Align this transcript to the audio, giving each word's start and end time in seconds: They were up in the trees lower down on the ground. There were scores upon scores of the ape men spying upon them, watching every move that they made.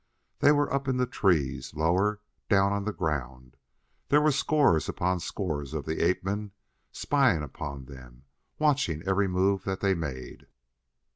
They 0.39 0.51
were 0.51 0.73
up 0.73 0.87
in 0.87 0.97
the 0.97 1.05
trees 1.05 1.75
lower 1.75 2.21
down 2.49 2.73
on 2.73 2.85
the 2.85 2.91
ground. 2.91 3.55
There 4.07 4.19
were 4.19 4.31
scores 4.31 4.89
upon 4.89 5.19
scores 5.19 5.75
of 5.75 5.85
the 5.85 5.99
ape 6.03 6.23
men 6.23 6.53
spying 6.91 7.43
upon 7.43 7.85
them, 7.85 8.23
watching 8.57 9.03
every 9.03 9.27
move 9.27 9.63
that 9.65 9.79
they 9.79 9.93
made. 9.93 10.47